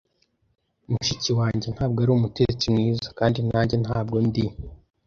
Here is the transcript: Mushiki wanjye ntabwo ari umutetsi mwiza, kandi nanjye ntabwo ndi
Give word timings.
Mushiki 0.91 1.31
wanjye 1.39 1.67
ntabwo 1.75 1.97
ari 2.03 2.11
umutetsi 2.13 2.65
mwiza, 2.73 3.07
kandi 3.19 3.39
nanjye 3.49 3.75
ntabwo 3.83 4.17
ndi 4.27 4.45